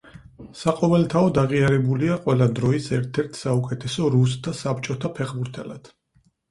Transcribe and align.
საყოველთაოდ 0.61 1.37
აღიარებულია 1.41 2.17
ყველა 2.25 2.49
დროის 2.61 2.91
ერთ-ერთ 2.99 3.41
საუკეთესო 3.45 4.11
რუს 4.19 4.35
და 4.49 4.57
საბჭოთა 4.67 5.15
ფეხბურთელად. 5.21 5.97